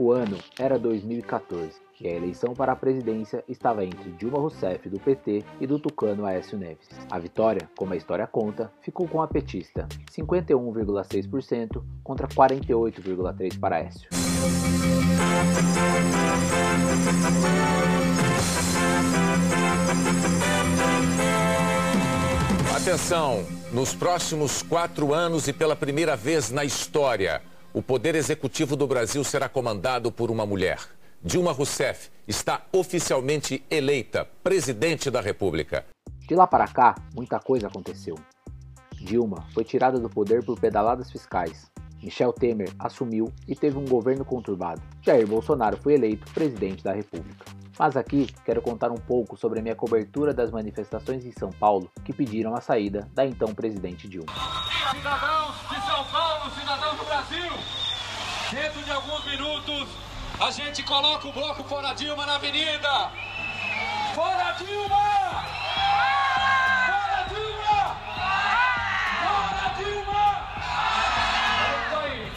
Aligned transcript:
O 0.00 0.12
ano 0.12 0.38
era 0.56 0.78
2014 0.78 1.72
e 2.00 2.06
a 2.06 2.12
eleição 2.12 2.54
para 2.54 2.70
a 2.70 2.76
presidência 2.76 3.42
estava 3.48 3.84
entre 3.84 4.12
Dilma 4.12 4.38
Rousseff 4.38 4.88
do 4.88 5.00
PT 5.00 5.42
e 5.60 5.66
do 5.66 5.76
tucano 5.80 6.24
Aécio 6.24 6.56
Neves. 6.56 6.86
A 7.10 7.18
vitória, 7.18 7.68
como 7.76 7.92
a 7.92 7.96
história 7.96 8.24
conta, 8.24 8.70
ficou 8.80 9.08
com 9.08 9.20
a 9.20 9.26
petista, 9.26 9.88
51,6% 10.12 11.82
contra 12.04 12.28
48,3% 12.28 13.58
para 13.58 13.74
Aécio. 13.78 14.08
Atenção! 22.76 23.44
Nos 23.72 23.92
próximos 23.92 24.62
quatro 24.62 25.12
anos 25.12 25.48
e 25.48 25.52
pela 25.52 25.74
primeira 25.74 26.16
vez 26.16 26.52
na 26.52 26.64
história, 26.64 27.42
o 27.72 27.82
Poder 27.82 28.14
Executivo 28.14 28.76
do 28.76 28.86
Brasil 28.86 29.22
será 29.22 29.48
comandado 29.48 30.10
por 30.10 30.30
uma 30.30 30.46
mulher. 30.46 30.78
Dilma 31.22 31.52
Rousseff 31.52 32.10
está 32.26 32.62
oficialmente 32.72 33.64
eleita 33.70 34.26
presidente 34.42 35.10
da 35.10 35.20
República. 35.20 35.84
De 36.26 36.34
lá 36.34 36.46
para 36.46 36.66
cá, 36.68 36.94
muita 37.14 37.38
coisa 37.38 37.66
aconteceu. 37.66 38.14
Dilma 38.94 39.46
foi 39.52 39.64
tirada 39.64 39.98
do 39.98 40.08
poder 40.08 40.44
por 40.44 40.58
pedaladas 40.58 41.10
fiscais. 41.10 41.70
Michel 42.02 42.32
Temer 42.32 42.70
assumiu 42.78 43.32
e 43.46 43.54
teve 43.54 43.76
um 43.76 43.84
governo 43.84 44.24
conturbado. 44.24 44.80
Jair 45.02 45.26
Bolsonaro 45.26 45.76
foi 45.76 45.94
eleito 45.94 46.30
presidente 46.32 46.82
da 46.82 46.92
República. 46.92 47.44
Mas 47.78 47.96
aqui 47.96 48.26
quero 48.44 48.60
contar 48.60 48.90
um 48.90 48.96
pouco 48.96 49.36
sobre 49.36 49.60
a 49.60 49.62
minha 49.62 49.76
cobertura 49.76 50.34
das 50.34 50.50
manifestações 50.50 51.24
em 51.24 51.32
São 51.32 51.50
Paulo 51.52 51.88
que 52.04 52.12
pediram 52.12 52.54
a 52.54 52.60
saída 52.60 53.08
da 53.14 53.24
então 53.24 53.54
presidente 53.54 54.08
Dilma. 54.08 54.32
Cidadãos 54.90 55.54
de 55.68 55.86
São 55.86 56.04
Paulo, 56.06 56.50
cidadãos 56.58 56.98
do 56.98 57.04
Brasil, 57.04 57.52
dentro 58.60 58.82
de 58.82 58.90
alguns 58.90 59.24
minutos 59.24 59.88
a 60.40 60.50
gente 60.50 60.82
coloca 60.82 61.28
o 61.28 61.32
bloco 61.32 61.62
Fora 61.64 61.94
Dilma 61.94 62.26
na 62.26 62.34
avenida. 62.34 63.10
Fora 64.14 64.52
Dilma! 64.58 65.44
Fora 66.88 67.28
Dilma! 67.28 67.96
Fora 69.22 69.74
Dilma! 69.78 70.26
É 71.54 71.86
isso 71.86 71.96
aí. 71.96 72.32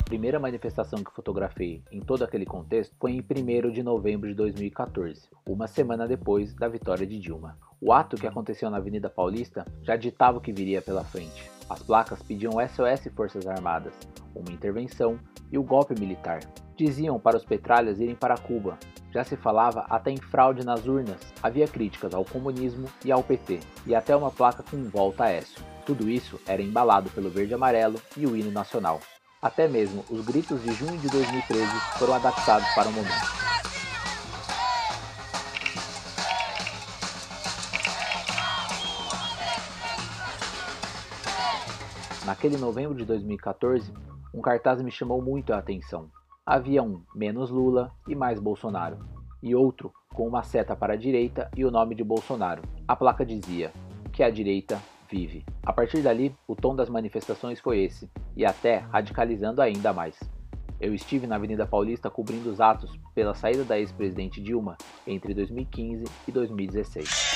A 0.00 0.04
primeira 0.04 0.40
manifestação 0.40 1.04
que 1.04 1.12
fotografei 1.12 1.82
em 1.92 2.00
todo 2.00 2.24
aquele 2.24 2.46
contexto 2.46 2.94
foi 2.98 3.12
em 3.12 3.20
1 3.20 3.70
de 3.70 3.82
novembro 3.82 4.28
de 4.28 4.34
2014, 4.34 5.28
uma 5.46 5.66
semana 5.66 6.08
depois 6.08 6.54
da 6.54 6.68
vitória 6.68 7.06
de 7.06 7.18
Dilma. 7.18 7.58
O 7.78 7.92
ato 7.92 8.16
que 8.16 8.26
aconteceu 8.26 8.70
na 8.70 8.78
Avenida 8.78 9.10
Paulista 9.10 9.66
já 9.82 9.96
ditava 9.96 10.38
o 10.38 10.40
que 10.40 10.52
viria 10.52 10.80
pela 10.80 11.04
frente. 11.04 11.57
As 11.68 11.82
placas 11.82 12.22
pediam 12.22 12.52
SOS 12.52 13.12
Forças 13.14 13.46
Armadas, 13.46 13.92
uma 14.34 14.50
intervenção 14.50 15.18
e 15.52 15.58
o 15.58 15.62
golpe 15.62 15.98
militar. 15.98 16.40
Diziam 16.76 17.18
para 17.18 17.36
os 17.36 17.44
petralhas 17.44 18.00
irem 18.00 18.14
para 18.14 18.38
Cuba. 18.38 18.78
Já 19.10 19.24
se 19.24 19.36
falava 19.36 19.86
até 19.88 20.10
em 20.10 20.16
fraude 20.16 20.64
nas 20.64 20.86
urnas. 20.86 21.20
Havia 21.42 21.66
críticas 21.66 22.14
ao 22.14 22.24
comunismo 22.24 22.86
e 23.04 23.10
ao 23.10 23.22
PT, 23.22 23.60
e 23.86 23.94
até 23.94 24.14
uma 24.14 24.30
placa 24.30 24.62
com 24.62 24.82
volta 24.84 25.24
a 25.24 25.30
Écio. 25.30 25.62
Tudo 25.84 26.08
isso 26.08 26.38
era 26.46 26.62
embalado 26.62 27.10
pelo 27.10 27.30
verde 27.30 27.54
amarelo 27.54 28.00
e 28.16 28.26
o 28.26 28.36
hino 28.36 28.50
nacional. 28.50 29.00
Até 29.40 29.68
mesmo 29.68 30.04
os 30.10 30.24
gritos 30.24 30.62
de 30.62 30.72
junho 30.72 30.98
de 30.98 31.08
2013 31.08 31.66
foram 31.98 32.14
adaptados 32.14 32.68
para 32.74 32.88
o 32.88 32.92
momento. 32.92 33.47
Naquele 42.28 42.58
novembro 42.58 42.94
de 42.94 43.06
2014, 43.06 43.90
um 44.34 44.42
cartaz 44.42 44.82
me 44.82 44.90
chamou 44.90 45.22
muito 45.22 45.50
a 45.50 45.56
atenção. 45.56 46.10
Havia 46.44 46.82
um 46.82 47.00
menos 47.14 47.48
Lula 47.48 47.90
e 48.06 48.14
mais 48.14 48.38
Bolsonaro, 48.38 48.98
e 49.42 49.54
outro 49.54 49.90
com 50.12 50.28
uma 50.28 50.42
seta 50.42 50.76
para 50.76 50.92
a 50.92 50.96
direita 50.96 51.50
e 51.56 51.64
o 51.64 51.70
nome 51.70 51.94
de 51.94 52.04
Bolsonaro. 52.04 52.60
A 52.86 52.94
placa 52.94 53.24
dizia 53.24 53.72
que 54.12 54.22
a 54.22 54.28
direita 54.28 54.78
vive. 55.10 55.42
A 55.64 55.72
partir 55.72 56.02
dali, 56.02 56.36
o 56.46 56.54
tom 56.54 56.76
das 56.76 56.90
manifestações 56.90 57.60
foi 57.60 57.78
esse, 57.78 58.10
e 58.36 58.44
até 58.44 58.76
radicalizando 58.76 59.62
ainda 59.62 59.90
mais. 59.94 60.20
Eu 60.78 60.94
estive 60.94 61.26
na 61.26 61.36
Avenida 61.36 61.66
Paulista 61.66 62.10
cobrindo 62.10 62.50
os 62.50 62.60
atos 62.60 62.94
pela 63.14 63.34
saída 63.34 63.64
da 63.64 63.78
ex-presidente 63.78 64.38
Dilma 64.38 64.76
entre 65.06 65.32
2015 65.32 66.04
e 66.28 66.30
2016. 66.30 67.27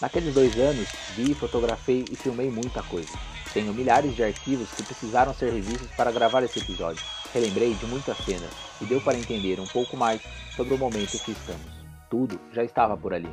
Naqueles 0.00 0.34
dois 0.34 0.58
anos, 0.58 0.88
vi, 1.14 1.34
fotografei 1.34 2.06
e 2.10 2.16
filmei 2.16 2.50
muita 2.50 2.82
coisa. 2.84 3.12
Tenho 3.52 3.74
milhares 3.74 4.16
de 4.16 4.24
arquivos 4.24 4.70
que 4.70 4.82
precisaram 4.82 5.34
ser 5.34 5.52
revistos 5.52 5.90
para 5.90 6.10
gravar 6.10 6.42
esse 6.42 6.58
episódio. 6.58 7.02
Relembrei 7.34 7.74
de 7.74 7.84
muitas 7.84 8.16
cenas 8.18 8.50
e 8.80 8.86
deu 8.86 9.00
para 9.02 9.18
entender 9.18 9.60
um 9.60 9.66
pouco 9.66 9.96
mais 9.98 10.22
sobre 10.56 10.72
o 10.72 10.78
momento 10.78 11.18
que 11.18 11.32
estamos. 11.32 11.70
Tudo 12.08 12.40
já 12.52 12.64
estava 12.64 12.96
por 12.96 13.12
ali. 13.12 13.30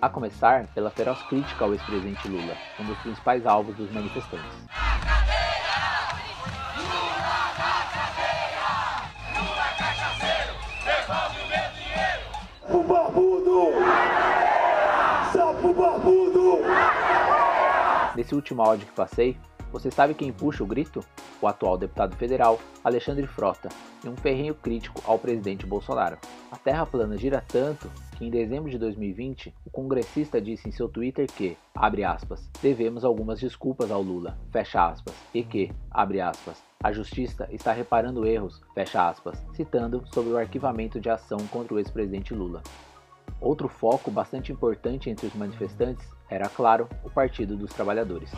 A 0.00 0.08
começar 0.08 0.66
pela 0.68 0.90
feroz 0.90 1.20
crítica 1.22 1.64
ao 1.64 1.72
ex-presidente 1.72 2.28
Lula, 2.28 2.56
um 2.78 2.84
dos 2.84 2.98
principais 2.98 3.44
alvos 3.44 3.74
dos 3.76 3.90
manifestantes. 3.90 4.83
Nesse 18.34 18.40
último 18.40 18.62
áudio 18.62 18.88
que 18.88 18.92
passei, 18.92 19.36
você 19.70 19.92
sabe 19.92 20.12
quem 20.12 20.32
puxa 20.32 20.64
o 20.64 20.66
grito? 20.66 20.98
O 21.40 21.46
atual 21.46 21.78
deputado 21.78 22.16
federal 22.16 22.58
Alexandre 22.82 23.28
Frota, 23.28 23.68
e 24.04 24.08
um 24.08 24.16
ferrenho 24.16 24.56
crítico 24.56 25.00
ao 25.06 25.20
presidente 25.20 25.64
Bolsonaro. 25.64 26.18
A 26.50 26.56
Terra 26.56 26.84
plana 26.84 27.16
gira 27.16 27.44
tanto 27.46 27.88
que 28.18 28.24
em 28.24 28.30
dezembro 28.30 28.68
de 28.68 28.76
2020, 28.76 29.54
o 29.64 29.70
congressista 29.70 30.40
disse 30.40 30.68
em 30.68 30.72
seu 30.72 30.88
Twitter 30.88 31.30
que, 31.30 31.56
abre 31.72 32.02
aspas, 32.02 32.50
devemos 32.60 33.04
algumas 33.04 33.38
desculpas 33.38 33.92
ao 33.92 34.02
Lula, 34.02 34.36
fecha 34.50 34.84
aspas, 34.84 35.14
e 35.32 35.44
que, 35.44 35.70
abre 35.88 36.20
aspas, 36.20 36.60
a 36.82 36.90
justiça 36.90 37.46
está 37.52 37.72
reparando 37.72 38.26
erros, 38.26 38.60
fecha 38.74 39.08
aspas, 39.08 39.40
citando 39.54 40.02
sobre 40.12 40.32
o 40.32 40.36
arquivamento 40.36 40.98
de 40.98 41.08
ação 41.08 41.38
contra 41.52 41.74
o 41.74 41.78
ex-presidente 41.78 42.34
Lula. 42.34 42.62
Outro 43.40 43.68
foco 43.68 44.10
bastante 44.10 44.50
importante 44.50 45.08
entre 45.08 45.26
os 45.26 45.34
manifestantes 45.34 46.04
era, 46.34 46.48
claro, 46.48 46.88
o 47.04 47.10
Partido 47.10 47.56
dos 47.56 47.72
Trabalhadores. 47.72 48.28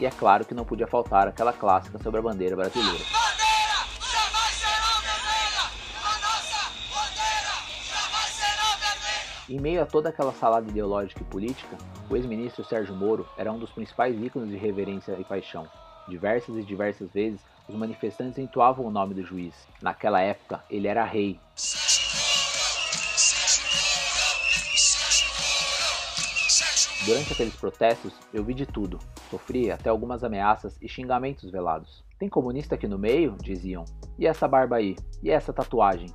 E 0.00 0.06
é 0.06 0.10
claro 0.10 0.44
que 0.44 0.54
não 0.54 0.64
podia 0.64 0.86
faltar 0.86 1.26
aquela 1.26 1.52
clássica 1.52 1.98
sobre 1.98 2.20
a 2.20 2.22
bandeira 2.22 2.54
brasileira. 2.54 3.04
Em 9.48 9.58
meio 9.58 9.82
a 9.82 9.86
toda 9.86 10.10
aquela 10.10 10.32
salada 10.32 10.68
ideológica 10.68 11.22
e 11.22 11.24
política, 11.24 11.76
o 12.10 12.16
ex-ministro 12.16 12.64
Sérgio 12.64 12.94
Moro 12.94 13.26
era 13.36 13.50
um 13.50 13.58
dos 13.58 13.70
principais 13.70 14.14
ícones 14.20 14.50
de 14.50 14.56
reverência 14.56 15.16
e 15.18 15.24
paixão. 15.24 15.66
Diversas 16.08 16.56
e 16.56 16.62
diversas 16.62 17.10
vezes, 17.12 17.40
os 17.68 17.74
manifestantes 17.74 18.38
entoavam 18.38 18.86
o 18.86 18.90
nome 18.90 19.14
do 19.14 19.22
juiz. 19.22 19.54
Naquela 19.82 20.20
época, 20.20 20.64
ele 20.70 20.88
era 20.88 21.04
rei. 21.04 21.38
Durante 27.04 27.32
aqueles 27.32 27.56
protestos, 27.56 28.12
eu 28.32 28.42
vi 28.42 28.54
de 28.54 28.66
tudo. 28.66 28.98
Sofri 29.30 29.70
até 29.70 29.90
algumas 29.90 30.24
ameaças 30.24 30.76
e 30.80 30.88
xingamentos 30.88 31.50
velados. 31.50 32.04
Tem 32.18 32.28
comunista 32.28 32.74
aqui 32.74 32.88
no 32.88 32.98
meio? 32.98 33.36
Diziam. 33.42 33.84
E 34.18 34.26
essa 34.26 34.48
barba 34.48 34.76
aí? 34.76 34.96
E 35.22 35.30
essa 35.30 35.52
tatuagem? 35.52 36.08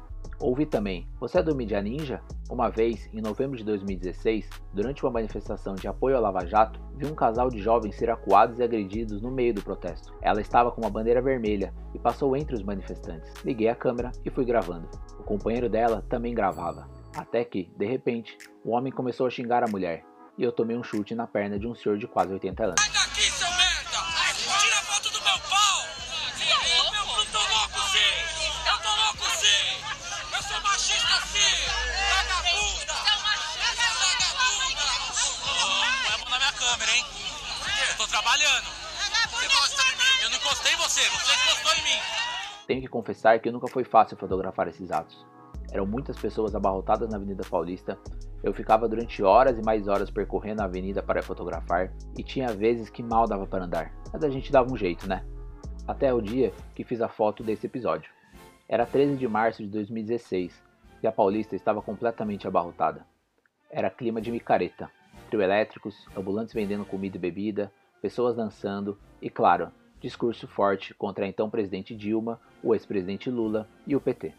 Ouvi 0.44 0.66
também, 0.66 1.08
você 1.22 1.40
é 1.40 1.42
do 1.42 1.56
Mídia 1.56 1.82
Ninja? 1.82 2.20
Uma 2.52 2.68
vez, 2.70 3.10
em 3.14 3.22
novembro 3.22 3.56
de 3.58 3.64
2016, 3.64 4.50
durante 4.74 5.02
uma 5.02 5.14
manifestação 5.14 5.74
de 5.74 5.88
apoio 5.88 6.18
ao 6.18 6.22
Lava 6.22 6.46
Jato, 6.46 6.82
vi 6.98 7.06
um 7.06 7.16
casal 7.16 7.50
de 7.50 7.60
jovens 7.60 7.96
ser 7.96 8.10
acuados 8.10 8.60
e 8.60 8.64
agredidos 8.64 9.22
no 9.22 9.32
meio 9.32 9.54
do 9.54 9.64
protesto. 9.64 10.14
Ela 10.22 10.42
estava 10.42 10.70
com 10.70 10.82
uma 10.82 10.90
bandeira 10.90 11.22
vermelha 11.22 11.74
e 11.96 11.98
passou 11.98 12.36
entre 12.36 12.56
os 12.56 12.62
manifestantes. 12.62 13.32
Liguei 13.46 13.70
a 13.70 13.76
câmera 13.76 14.12
e 14.26 14.30
fui 14.30 14.44
gravando. 14.44 14.90
O 15.18 15.24
companheiro 15.24 15.70
dela 15.70 16.04
também 16.10 16.36
gravava. 16.36 16.90
Até 17.16 17.46
que, 17.46 17.72
de 17.78 17.86
repente, 17.86 18.38
o 18.66 18.72
homem 18.72 18.92
começou 18.92 19.26
a 19.26 19.30
xingar 19.30 19.64
a 19.64 19.72
mulher, 19.72 20.04
e 20.38 20.44
eu 20.44 20.52
tomei 20.52 20.76
um 20.76 20.84
chute 20.84 21.16
na 21.16 21.26
perna 21.26 21.58
de 21.58 21.66
um 21.66 21.74
senhor 21.74 21.98
de 21.98 22.06
quase 22.06 22.34
80 22.34 22.66
anos. 22.66 23.03
Trabalhando. 38.14 38.70
Você 39.32 39.48
gosta 39.48 39.84
de 39.86 39.98
mim? 39.98 40.24
Eu 40.24 40.30
não 40.30 40.38
encostei 40.38 40.72
em 40.72 40.78
você, 40.78 41.02
você 41.02 41.34
encostou 41.34 41.74
em 41.74 41.84
mim. 41.84 42.00
Tenho 42.68 42.82
que 42.82 42.88
confessar 42.88 43.40
que 43.40 43.52
nunca 43.52 43.68
foi 43.68 43.84
fácil 43.84 44.16
fotografar 44.16 44.68
esses 44.68 44.92
atos. 44.92 45.26
Eram 45.72 45.88
muitas 45.88 46.16
pessoas 46.16 46.54
abarrotadas 46.54 47.10
na 47.10 47.18
Avenida 47.18 47.44
Paulista. 47.50 47.98
Eu 48.44 48.54
ficava 48.54 48.88
durante 48.88 49.24
horas 49.24 49.58
e 49.58 49.64
mais 49.64 49.88
horas 49.88 50.12
percorrendo 50.12 50.62
a 50.62 50.66
avenida 50.66 51.02
para 51.02 51.24
fotografar 51.24 51.92
e 52.16 52.24
tinha 52.24 52.54
vezes 52.54 52.88
que 52.88 53.02
mal 53.02 53.28
dava 53.28 53.48
para 53.48 53.64
andar, 53.64 53.92
mas 54.12 54.24
a 54.24 54.30
gente 54.30 54.52
dava 54.52 54.72
um 54.72 54.78
jeito, 54.78 55.08
né? 55.08 55.26
Até 55.88 56.14
o 56.14 56.22
dia 56.22 56.54
que 56.76 56.84
fiz 56.84 57.02
a 57.02 57.10
foto 57.10 57.44
desse 57.44 57.66
episódio. 57.66 58.12
Era 58.70 58.86
13 58.86 59.16
de 59.16 59.28
março 59.28 59.64
de 59.64 59.70
2016 59.70 60.62
e 61.02 61.08
a 61.08 61.12
Paulista 61.12 61.56
estava 61.56 61.82
completamente 61.82 62.48
abarrotada. 62.48 63.08
Era 63.72 63.90
clima 63.90 64.22
de 64.22 64.30
micareta, 64.30 64.92
trio 65.32 65.42
elétricos, 65.42 66.08
ambulantes 66.16 66.54
vendendo 66.54 66.86
comida 66.86 67.18
e 67.18 67.20
bebida, 67.20 67.72
pessoas 68.04 68.36
dançando 68.36 69.00
e, 69.22 69.30
claro, 69.30 69.72
discurso 70.02 70.46
forte 70.46 70.94
contra 70.94 71.24
a 71.24 71.28
então 71.30 71.50
presidente 71.50 71.96
Dilma, 71.96 72.38
o 72.62 72.76
ex-presidente 72.76 73.30
Lula 73.30 73.66
e 73.88 73.96
o 73.96 74.02
PT. 74.02 74.34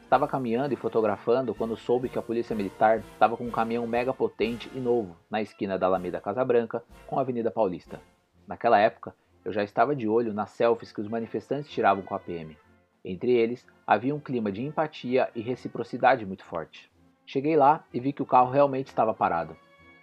Estava 0.00 0.28
caminhando 0.28 0.72
e 0.72 0.76
fotografando 0.76 1.52
quando 1.56 1.76
soube 1.76 2.08
que 2.08 2.20
a 2.20 2.22
polícia 2.22 2.54
militar 2.54 3.00
estava 3.14 3.36
com 3.36 3.42
um 3.42 3.50
caminhão 3.50 3.84
mega 3.84 4.14
potente 4.14 4.70
e 4.72 4.78
novo 4.78 5.16
na 5.28 5.42
esquina 5.42 5.76
da 5.76 5.86
Alameda 5.86 6.20
Casa 6.20 6.44
Branca 6.44 6.84
com 7.04 7.18
a 7.18 7.22
Avenida 7.22 7.50
Paulista. 7.50 8.00
Naquela 8.46 8.78
época, 8.78 9.12
eu 9.44 9.52
já 9.52 9.64
estava 9.64 9.96
de 9.96 10.06
olho 10.06 10.32
nas 10.32 10.50
selfies 10.50 10.92
que 10.92 11.00
os 11.00 11.08
manifestantes 11.08 11.68
tiravam 11.68 12.04
com 12.04 12.14
a 12.14 12.20
PM. 12.20 12.56
Entre 13.04 13.32
eles, 13.32 13.66
havia 13.84 14.14
um 14.14 14.20
clima 14.20 14.52
de 14.52 14.62
empatia 14.62 15.28
e 15.34 15.40
reciprocidade 15.40 16.24
muito 16.24 16.44
forte. 16.44 16.88
Cheguei 17.26 17.56
lá 17.56 17.84
e 17.92 17.98
vi 17.98 18.12
que 18.12 18.22
o 18.22 18.26
carro 18.26 18.52
realmente 18.52 18.86
estava 18.86 19.12
parado. 19.12 19.56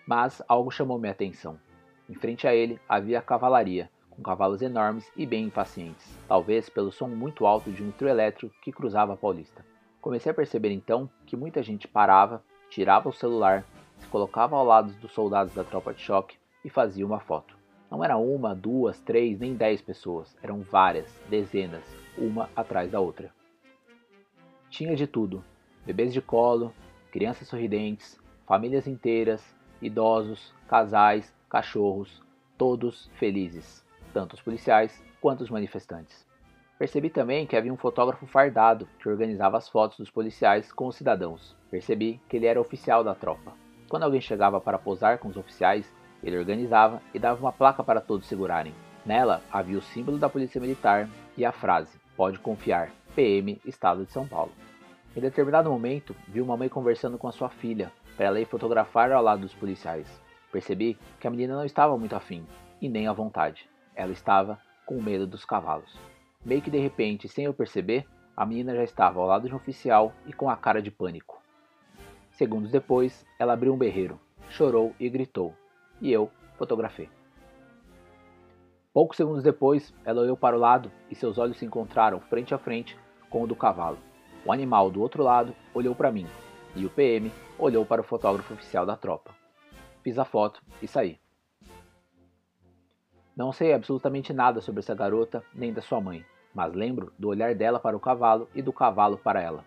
Mas 0.05 0.41
algo 0.45 0.69
chamou 0.69 0.99
minha 0.99 1.13
atenção. 1.13 1.57
Em 2.09 2.13
frente 2.13 2.47
a 2.47 2.55
ele 2.55 2.79
havia 2.87 3.19
a 3.19 3.21
cavalaria, 3.21 3.89
com 4.09 4.21
cavalos 4.23 4.61
enormes 4.61 5.11
e 5.15 5.25
bem 5.25 5.45
impacientes, 5.45 6.17
talvez 6.27 6.69
pelo 6.69 6.91
som 6.91 7.07
muito 7.07 7.45
alto 7.45 7.71
de 7.71 7.83
um 7.83 7.91
trio 7.91 8.09
elétrico 8.09 8.55
que 8.61 8.71
cruzava 8.71 9.13
a 9.13 9.17
Paulista. 9.17 9.65
Comecei 10.01 10.31
a 10.31 10.35
perceber 10.35 10.71
então 10.71 11.09
que 11.25 11.35
muita 11.35 11.61
gente 11.61 11.87
parava, 11.87 12.41
tirava 12.69 13.09
o 13.09 13.13
celular, 13.13 13.65
se 13.99 14.07
colocava 14.07 14.55
ao 14.55 14.65
lado 14.65 14.93
dos 14.93 15.11
soldados 15.11 15.53
da 15.53 15.63
tropa 15.63 15.93
de 15.93 16.01
choque 16.01 16.37
e 16.63 16.69
fazia 16.69 17.05
uma 17.05 17.19
foto. 17.19 17.57
Não 17.91 18.03
era 18.03 18.17
uma, 18.17 18.55
duas, 18.55 18.99
três, 18.99 19.39
nem 19.39 19.53
dez 19.53 19.81
pessoas, 19.81 20.35
eram 20.41 20.61
várias, 20.61 21.13
dezenas, 21.29 21.83
uma 22.17 22.49
atrás 22.55 22.91
da 22.91 22.99
outra. 22.99 23.31
Tinha 24.69 24.95
de 24.95 25.07
tudo: 25.07 25.43
bebês 25.85 26.13
de 26.13 26.21
colo, 26.21 26.73
crianças 27.11 27.47
sorridentes, 27.47 28.19
famílias 28.45 28.87
inteiras, 28.87 29.43
idosos, 29.81 30.53
casais, 30.67 31.33
cachorros, 31.49 32.21
todos 32.57 33.09
felizes, 33.15 33.85
tanto 34.13 34.33
os 34.33 34.41
policiais 34.41 35.03
quanto 35.21 35.41
os 35.41 35.49
manifestantes. 35.49 36.25
Percebi 36.77 37.09
também 37.09 37.47
que 37.47 37.55
havia 37.55 37.73
um 37.73 37.77
fotógrafo 37.77 38.27
fardado 38.27 38.87
que 38.99 39.09
organizava 39.09 39.57
as 39.57 39.67
fotos 39.67 39.97
dos 39.97 40.11
policiais 40.11 40.71
com 40.71 40.87
os 40.87 40.95
cidadãos. 40.95 41.55
Percebi 41.71 42.21
que 42.29 42.37
ele 42.37 42.45
era 42.45 42.61
oficial 42.61 43.03
da 43.03 43.15
tropa. 43.15 43.53
Quando 43.89 44.03
alguém 44.03 44.21
chegava 44.21 44.61
para 44.61 44.77
posar 44.77 45.17
com 45.17 45.27
os 45.27 45.37
oficiais, 45.37 45.91
ele 46.23 46.37
organizava 46.37 47.01
e 47.13 47.19
dava 47.19 47.39
uma 47.39 47.51
placa 47.51 47.83
para 47.83 48.01
todos 48.01 48.27
segurarem. 48.27 48.75
Nela 49.05 49.41
havia 49.51 49.77
o 49.77 49.81
símbolo 49.81 50.17
da 50.17 50.29
Polícia 50.29 50.61
Militar 50.61 51.09
e 51.35 51.45
a 51.45 51.51
frase: 51.51 51.97
Pode 52.15 52.37
confiar, 52.39 52.91
PM, 53.15 53.59
Estado 53.65 54.05
de 54.05 54.11
São 54.11 54.27
Paulo. 54.27 54.51
Em 55.15 55.21
determinado 55.21 55.71
momento, 55.71 56.15
vi 56.27 56.41
uma 56.41 56.57
mãe 56.57 56.69
conversando 56.69 57.17
com 57.17 57.27
a 57.27 57.31
sua 57.31 57.49
filha 57.49 57.91
para 58.15 58.27
ela 58.27 58.39
ir 58.39 58.45
fotografar 58.45 59.11
ao 59.11 59.23
lado 59.23 59.41
dos 59.41 59.53
policiais. 59.53 60.07
Percebi 60.51 60.97
que 61.19 61.27
a 61.27 61.29
menina 61.29 61.55
não 61.55 61.65
estava 61.65 61.97
muito 61.97 62.15
afim 62.15 62.45
e 62.81 62.87
nem 62.87 63.07
à 63.07 63.13
vontade. 63.13 63.69
Ela 63.95 64.11
estava 64.11 64.59
com 64.85 65.01
medo 65.01 65.27
dos 65.27 65.43
cavalos. 65.43 65.97
Meio 66.45 66.61
que 66.61 66.71
de 66.71 66.79
repente, 66.79 67.27
sem 67.27 67.45
eu 67.45 67.53
perceber, 67.53 68.05
a 68.35 68.45
menina 68.45 68.75
já 68.75 68.83
estava 68.83 69.19
ao 69.19 69.27
lado 69.27 69.47
de 69.47 69.53
um 69.53 69.57
oficial 69.57 70.13
e 70.25 70.33
com 70.33 70.49
a 70.49 70.55
cara 70.55 70.81
de 70.81 70.91
pânico. 70.91 71.41
Segundos 72.31 72.71
depois, 72.71 73.25
ela 73.39 73.53
abriu 73.53 73.73
um 73.73 73.77
berreiro, 73.77 74.19
chorou 74.49 74.95
e 74.99 75.09
gritou, 75.09 75.53
e 75.99 76.11
eu 76.11 76.29
fotografei. 76.55 77.09
Poucos 78.93 79.17
segundos 79.17 79.43
depois, 79.43 79.93
ela 80.05 80.21
olhou 80.21 80.37
para 80.37 80.55
o 80.55 80.59
lado 80.59 80.91
e 81.09 81.15
seus 81.15 81.37
olhos 81.37 81.57
se 81.57 81.65
encontraram 81.65 82.19
frente 82.19 82.53
a 82.53 82.57
frente 82.57 82.97
com 83.29 83.43
o 83.43 83.47
do 83.47 83.55
cavalo. 83.55 83.97
O 84.45 84.51
animal 84.51 84.89
do 84.89 85.01
outro 85.01 85.23
lado 85.23 85.53
olhou 85.73 85.93
para 85.93 86.11
mim 86.11 86.25
e 86.75 86.85
o 86.85 86.89
PM 86.89 87.31
olhou 87.59 87.85
para 87.85 88.01
o 88.01 88.03
fotógrafo 88.03 88.53
oficial 88.53 88.85
da 88.85 88.95
tropa. 88.95 89.36
Fiz 90.07 90.17
a 90.17 90.23
foto 90.23 90.61
e 90.81 90.87
saí. 90.87 91.19
Não 93.35 93.51
sei 93.51 93.73
absolutamente 93.73 94.31
nada 94.31 94.61
sobre 94.61 94.79
essa 94.79 94.95
garota 94.95 95.43
nem 95.53 95.73
da 95.73 95.81
sua 95.81 95.99
mãe, 95.99 96.25
mas 96.55 96.73
lembro 96.73 97.11
do 97.19 97.27
olhar 97.27 97.53
dela 97.53 97.77
para 97.77 97.97
o 97.97 97.99
cavalo 97.99 98.47
e 98.55 98.61
do 98.61 98.71
cavalo 98.71 99.17
para 99.17 99.41
ela. 99.41 99.65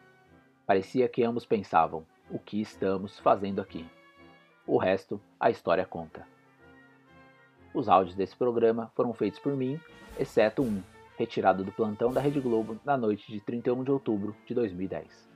Parecia 0.67 1.11
que 1.11 1.23
ambos 1.23 1.45
pensavam: 1.45 2.07
o 2.31 2.39
que 2.39 2.59
estamos 2.59 3.19
fazendo 3.19 3.61
aqui? 3.61 3.87
O 4.67 4.79
resto, 4.79 5.21
a 5.39 5.51
história 5.51 5.85
conta. 5.85 6.27
Os 7.75 7.87
áudios 7.87 8.17
desse 8.17 8.35
programa 8.35 8.91
foram 8.97 9.13
feitos 9.13 9.41
por 9.41 9.55
mim, 9.55 9.79
exceto 10.19 10.63
um, 10.63 10.83
retirado 11.19 11.63
do 11.63 11.71
plantão 11.71 12.15
da 12.15 12.21
Rede 12.23 12.41
Globo 12.41 12.81
na 12.83 12.97
noite 12.97 13.31
de 13.31 13.43
31 13.43 13.85
de 13.85 13.91
outubro 13.91 14.35
de 14.47 14.55
2010. 14.55 15.30